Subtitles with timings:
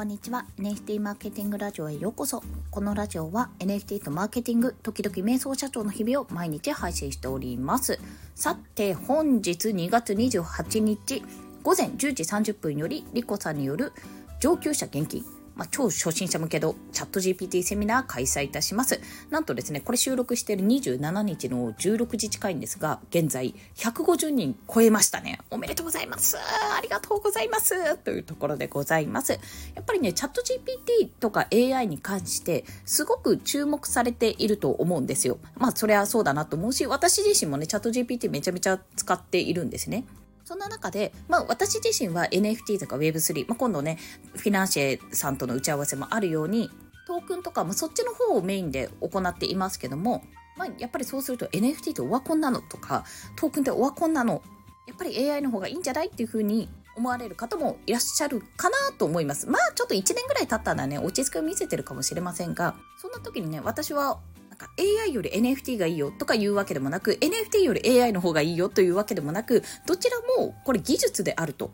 [0.00, 0.46] こんにちは。
[0.56, 2.42] NFT マーケティングラジオへようこそ。
[2.70, 8.00] このラジオは NFT とマーケティング時々瞑想社長の日々を毎日配信しております。
[8.34, 11.22] さて本日2月28日
[11.62, 13.92] 午前10時30分よりリコさんによる
[14.40, 15.22] 上級者現金
[15.54, 19.00] まあ、超初心者向けのチャット GPT セミナー開催いたします。
[19.30, 25.40] なんとですね、これ収録している27日の16時近いんですが、現在150人超えましたね。
[25.50, 26.36] おめでとうございます。
[26.38, 27.96] ありがとうございます。
[27.98, 29.32] というところでございます。
[29.32, 29.38] や
[29.80, 35.38] っぱりね、チャット GPT とか AI に関してすごく注目されていると思うんですよ。
[35.56, 40.04] まあ、それはそうだなと思うし、私自身もね、チャット GPT めちゃめちゃ使っているんですね。
[40.50, 43.98] そんな中で、まあ私自身は NFT とか Web3、まあ今度ね、
[44.34, 46.68] フィナンシェさんとの打ち合わせもあるように、
[47.06, 50.24] トークンとかもそっちの方をメインで行っていますけども、
[50.56, 53.04] まあやっぱりそうすると NFT ってオワコンなのとか、
[53.36, 54.42] トークンってオワコンなの、
[54.88, 59.46] やっぱり AI の方がいいんじゃないっていうふうに思われる方もいらっしゃるかなと思います。
[59.46, 64.18] まあちょっと1年ぐらい経ったらね、落ち着きを見せてるかもしれませんが、そんな時にね、私は
[64.60, 71.70] か AI より NFT がいいよとか言うわけでもなく NFT より AI の方がいいよというわけでもなくどちらもこれ技術であると。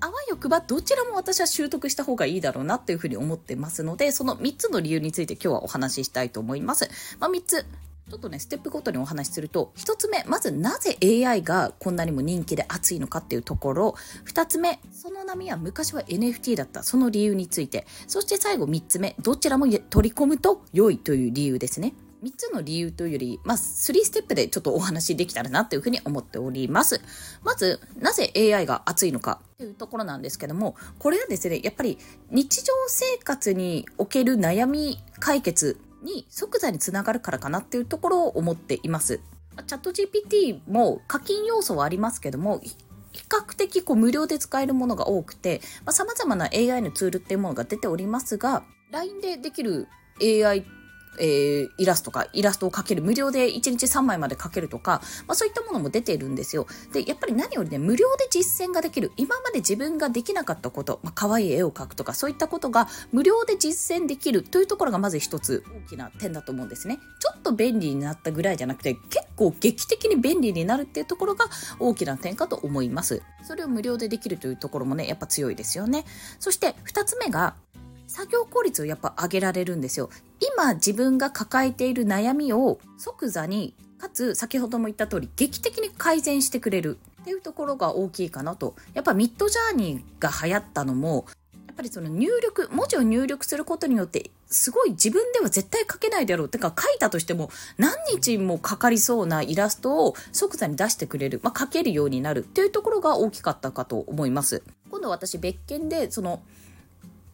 [0.00, 6.90] あわよくばどちらも私は習得した方がいいだろうなというふうに思ってますのでその3つの理由について今日はお話ししたいと思います。
[7.18, 7.64] まあ、3つ。
[8.10, 13.94] ちょっとね、ステップごとにお話しすると、1つ目、まずなぜ AI がこんなにも人気で熱いのかっていうところ、
[14.26, 21.94] 2つ目、その波は昔は NFT だった、その理由について、そして最後3つ目、どちらも取り込むと良いという理由ですね。
[22.24, 27.02] 3つの理由というより、まあ、3ステップでちょっとお話できたらなというふうに思っております。
[27.42, 31.98] まず、なぜ AI が熱いのかというところなんですけども、これはですね、やっぱり
[32.30, 39.20] 日常生活における悩み解決に即座につながるからかなっていうところを思っています。
[39.66, 42.60] チャット GPT も課金要素はありますけども、
[43.12, 49.88] 比較的こう無料で使えるものが多くて、まあ、様々な AI のツールっていうものが出ておりますが、LINE でできる
[50.20, 50.64] AI
[51.18, 56.66] えー、イラストか、イラストを描ける、無料で1日3枚まで描けるとか、まあそういったものも出ているんですよ。
[56.92, 66.98] で、やっぱり何よりね、無料で実践ができる、今まで自分ができなかったこと、まあ可愛い絵を描くとか、そういったことが無料で実践できるというところがまず一つ大きな点だと思うんですね。
[67.20, 71.46] ちょっと便利になったぐらいじゃなくて、結構劇的に便利になるっていうところが
[71.78, 73.22] 大きな点かと思います。
[73.42, 76.04] それを無料でできるというところもね、やっぱ強いですよね。
[76.38, 77.54] そして二つ目が、
[78.14, 80.08] 作業効率をやっぱ上げられるんですよ。
[80.54, 88.76] 今自分が抱えている悩みを即座に、かつ先ほども言った通り劇的に改善してくれるっていうところが大きいかなと。
[88.94, 91.26] やっぱミッドジャーニーが流行ったのも、
[91.66, 96.48] やっぱりその入力、文字を入力することによって、すごい自分では絶対書けないだろう。
[96.48, 101.40] てか書いたとしても何日もかかりそうなイラストを即座に出してくれる。
[101.42, 104.62] まあ、書けるようになるっていうところが大きかったかと思います。
[104.88, 106.44] 今度私別件で、その、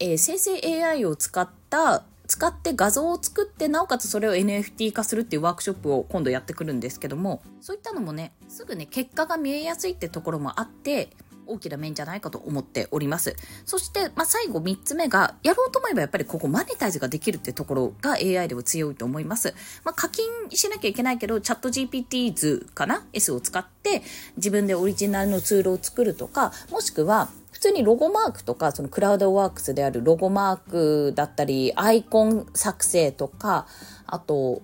[0.01, 11.09] えー、生成 AI を使った使って画像を作ってなおかつそれを NFT 化するっていうワークショップを今度やってくるんですけどもそういったのもねすぐね結果が見えやすいってところもあって
[11.45, 13.35] 大きな面じゃないかと思っております。
[13.65, 19.53] そして、まあ、最後3つ目が、やろうと思えばやっぱりここマネタイズができるってところが AI では強いと思います。
[19.83, 24.01] まあ、課金しなきゃいけないけど、チャット GPT 図かな ?S を使って
[24.37, 27.29] 自分でオリジナルのツールを作るとか、もしくは
[27.61, 33.67] 通にロゴマークとか、そのクラウドワークスであるロゴマークだったり、アイコン作成とか、
[34.05, 34.61] あと、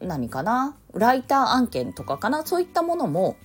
[0.00, 0.76] 何かな？
[0.94, 2.46] ライター案件とかかな？
[2.46, 3.36] そういったものも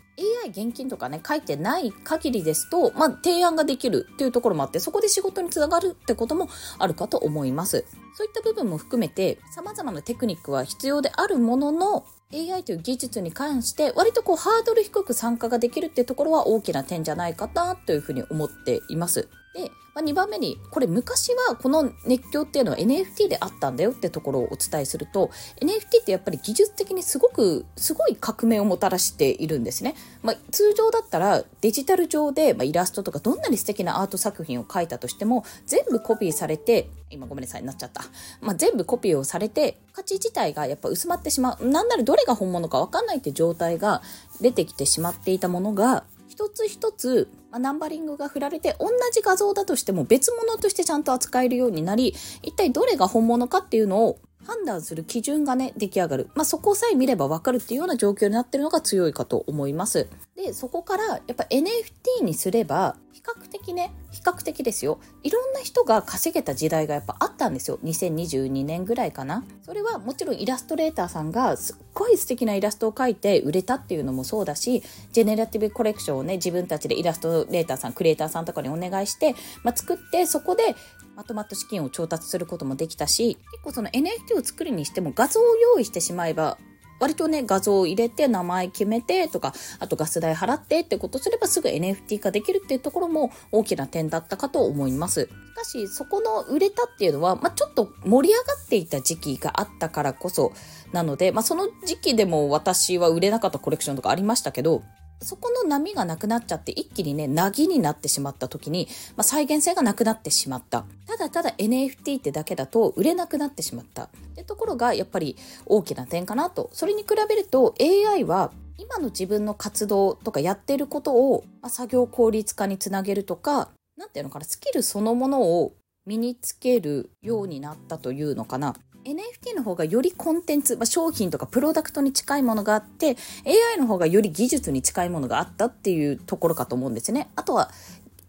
[0.45, 7.85] AI 現金とかね、書いてない限りですと、まあ、提案ができるっていうところもあって、そこで仕事につながるってこともあるかと思います。
[8.15, 19.29] そういった部分も含めて、様々なテクニックは必要であるものの、AI という技術に関して割とこうハードル低く参加ができるっていうところは大きな点じゃないかなというふうに思っています。
[19.53, 25.29] で、まあ、2番目に、これ昔はこの熱狂っていうのは NFT であったんだよってところをお伝えすると、
[25.61, 29.95] NFT ってやっぱり技術的にすごく、すごい革命をもたらしているんですね。
[30.23, 38.03] まあ、通常だったらデジタル上で、まあ、イラストとかどんなに素敵なアート作品を描いたとしても、全部コピーされて、今ごめんなさい、なっちゃった。
[38.41, 41.67] まあ、全部コピーをされて、価値自体がやっぱ薄まってしまう。
[41.67, 44.01] なんならどれが本物かわかんないって状態が
[44.41, 56.29] 出てきてしまっていたものが、一つ一つ、まあ、ナンバリングが振られて同じ画像だとしても別物としてちゃんと扱えるようになり一体どれが本物かっていうのを判断する基準がね、出来上がる。
[56.35, 60.07] まあ、そこさえ見ればわかるっていうような状況になってるのが強いかと思います。
[60.35, 80.75] で、そこから、やっぱ NFT にすれば、比較的ね比較的ですよいろんな人が稼げた時代がやっぱあったんですよ2022年ぐらいかなそれはもちろんイラストレーターさんがすっごい素敵なイラストを描いて売れたっていうのもそうだしジェネラティブコレクションをね自分たちでイラストレーターさんクリエイターさんとかにお願いして、まあ、作ってそこで
[81.15, 86.57] まとまった資金を調達することもできたし結構その NFT を作るにしても画像を用意してしまえば
[87.03, 95.23] 割とね、画像を入れて名前決めてとか、あとガス代払ってってことすればすぐ NFT 化できるっていうところも大きな点だったかと思います。
[95.23, 100.53] しかし、そこの売れたっていうのは、まあ、ちょっと盛り上がっていた時期があったからこそ
[100.93, 104.83] なので、まあ、その時期でも私は売れなかったコレクションとかありましたけど、
[105.21, 110.85] そこの波がなくなっちゃって一気にね、なぎになってしまった時に、まあ、再現性がなくなってしまった。
[111.07, 114.03] ただただ NFT ってだけだと売れなくなってしまった。
[114.03, 116.69] ってところがやっぱり大きな点かなと。
[116.73, 125.73] それに比べると AI は今の自分の活動とかやってることを、まあ、作業効率化につなげるとか、なんていうのかな、スキルそのものを
[126.05, 128.75] 身につけるようになったというのかな。
[129.03, 137.29] NFT の方がよりコンテンツ、まあ、商品とかプロダクトに近いものがあって AI の方がより技術に近いものがあったっていうところかと思うんですね。
[137.35, 137.69] あとは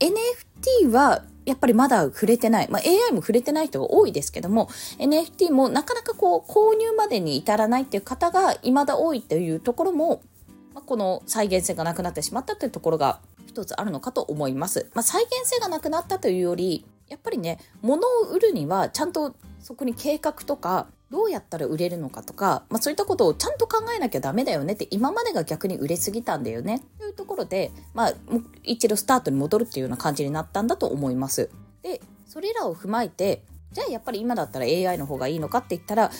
[0.00, 2.68] NFT はやっぱりまだ触れてない。
[2.70, 4.68] まあ、AI も触れてない人が多いですけども、
[4.98, 10.22] NFT もなかなかこう、購入までに至らないっていう方が未だ多いというところも、
[10.74, 14.90] まあ、この再現性がなくなってしまったというところが一つあるのかと思います。
[14.94, 28.12] まあ、再現性がなくなったというより、やっぱりね、物を売るにはちゃんとそこに計画とかどうやったら売れるのかとか、まあ、そういったことをちゃんと考えなきゃダメだよねって今までが逆に売れすぎたんだよねというところで、まあ、
[28.62, 31.48] 一度スタートに戻るっていうような感じになったんだと思います。
[31.80, 36.10] でそれらを踏まえてじゃあやっぱり今だったら AI の方がいいのかって言ったら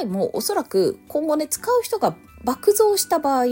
[0.00, 3.44] AI もおそらく今後ね使う人が爆増した場合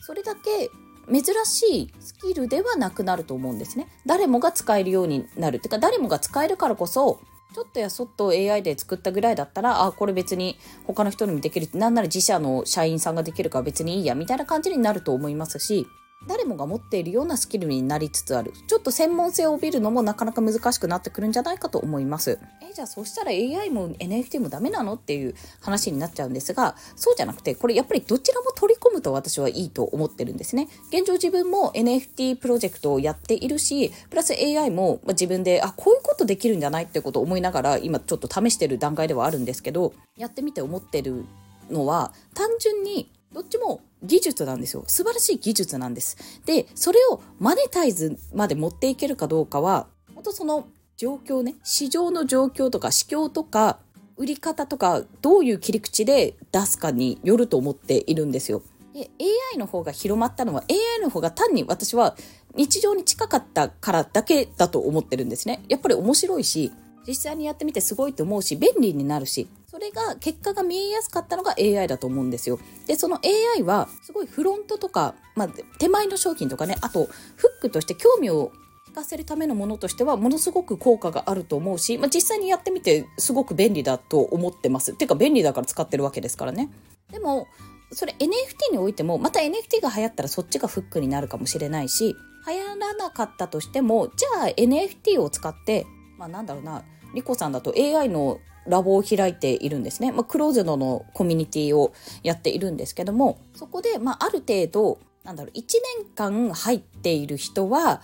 [0.00, 0.70] それだけ
[1.10, 3.88] 珍しいスキルではなくなると思うんですね。
[4.04, 5.56] 誰もが使えるようになる。
[5.56, 7.20] ってか誰もが使えるからこそ
[7.52, 11.68] ちょっとやそっと AI で作ったぐらいだったら、あ、これ別に他の人にもできる。
[11.74, 15.86] なんなら自社の社員さんができるから別にいいや、みたいな感じになると思いますし、
[16.28, 18.52] 誰もが持っているようなスキルになりつつある。
[18.66, 22.38] ちょっと専門性を帯びるのもなかなか難しくなってくるんじゃないかと思います。
[22.62, 30.68] え、じゃあそしたら AI も NFT もダメなのっていう話になっちゃうんですが、そうじゃなくて、これやっぱりどちらも取り込むと私はいいと思ってるんですね。
[30.88, 41.24] 現状自分も NFT プロジェクトをやっているし、プラス AI も自分で、あ、こういうことできるんじゃないってことを思いながら、今ちょっと試してる段階ではあるんですけど、やってみて思ってる
[41.70, 44.84] のは、単純にどっちも技術なんですよ。
[44.86, 46.16] 素晴らしい技術なんです。
[46.44, 53.78] で、それをマネタイズまで持っていけるかどうかは、本当その状況ね、市場の状況とか市況とか、
[54.16, 58.62] 売り方とか、どういう切り口で出すかによると思っているんですよ。
[58.92, 59.10] で、
[59.52, 62.16] AI の方が広まったのは、AI の方が単に私は
[62.54, 65.64] 日常に近かったからだけだと思ってるんですね。
[65.68, 66.70] やっぱり面白いし、
[67.06, 72.58] 実際にやってみてすごいと思うし、便利になるし、それが結果が見えやすかったのが AI だと思うんですよ。
[72.86, 73.18] で、その
[73.56, 75.48] AI はすごいフロントとか、まあ、
[75.78, 78.52] 手前の商品とかね、あとフックとして興味を
[78.86, 84.92] 引かせるためのものとしてはものすごく効果があると思うし、まあ、実際にやってみてすごく便利だと思ってます。
[84.92, 86.68] てか便利だから使ってるわけですからね。
[87.10, 87.46] でも、
[87.92, 92.14] それ NFT においても、また NFT が流行ったらそっちがフックになるかもしれないし、
[92.46, 95.86] 流行らなかったとしても、じゃあ NFT を使って、
[96.18, 96.84] まあなんだろうな、
[97.14, 100.12] リコさんだと AI のラボを開いているんですね。
[100.12, 101.92] まあ、クローズドのコミュニティを
[102.22, 105.62] やっているんですけども、そこで、まあ、ある程度、なんだろう、1
[105.98, 108.02] 年間入っている人は、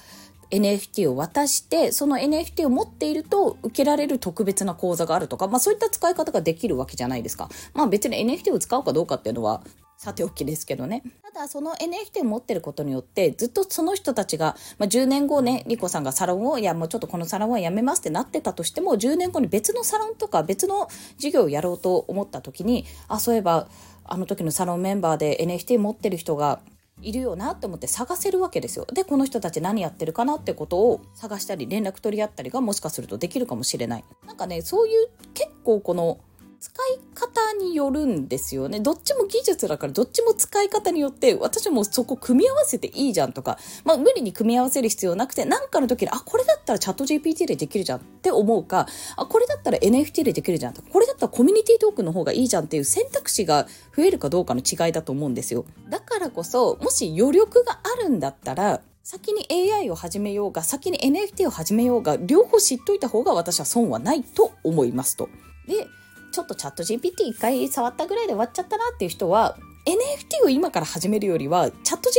[0.50, 7.50] NFT を渡して、その NFT を持っていると受けられる特別な講座があるとか、まあそういった使い方ができるわけじゃないですか。
[7.74, 9.62] まあ別に NFT を使うかどうかっていうのは
[9.98, 11.02] さておきですけどね。
[11.38, 23.68] ただその NFT を持ってることによってずっとその人たちが、まあ、10年後ね、リコさんがサロンを、いやもうちょっとこのサロンはやめますってなってたとしても、10年後に別のサロンとか別の授業をやろうと思った時に、あ、そういえば
[24.02, 26.58] あの時のサロンメンバーで NFT 持ってる人が
[27.02, 28.84] いるよなって思って探せるわけですよ。
[28.92, 34.04] で、この人たち何やってるかなってことを探したり連絡取り合ったりがもしかするとできるかもしれない。
[34.26, 36.18] なんかね、そういう結構この
[36.60, 38.80] 使い方によるんですよね。
[38.80, 55.64] どっちも技術だからどっちも使い方によって私もそこ組み合わせていいじゃんとか、まあ無理に組み合わせる必要なくて何かの時にあ、これだったらチャット GPT でできるじゃんって思うか、あ、これだったら NFT でできるじゃんとか、これだったらコミュニティトークの方がいいじゃんっていう選択肢が増えるかどうかの違いだと思うんですよ。
[55.88, 65.28] だからこそ、もし余力があるんだったら、先に AI を始めようが、先に NFT を始めようが、両方知っといた方が私は損はないと思いますと。
[65.66, 65.86] で、
[66.32, 69.56] ちょっとチャット GPT 一回触ったぐらいで終わっちゃったなっていう人は
[69.86, 72.10] NFT を今から始めるよりはチャット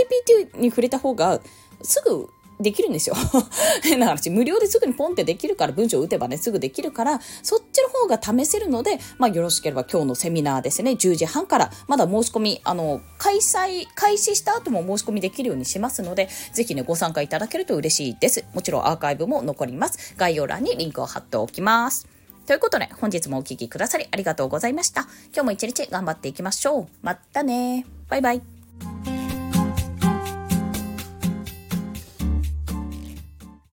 [0.56, 1.40] GPT に触れた方が
[1.84, 3.16] すぐできるんですよ。
[3.84, 4.30] 変な話。
[4.30, 18.44] 無料ですぐにポンってできるから、文章を打てばね、すぐできるから、そっちの方が試せるので、まあ、よろしければ今日のセミナーですね、10時半から、まだ申し込み、あの、開催、開始した後も申し込みできるようにしますので、ぜひね、ご参加いただけると嬉しいです。
[18.54, 20.16] もちろんアーカイブも残ります。
[20.18, 22.19] 概要欄にリンクを貼っておきます。
[22.50, 25.02] ということで、本日もお聴きくださりありがとうございました。
[25.32, 26.88] 今日も一日頑張っていきましょう。
[27.04, 28.59] またねバイバイ。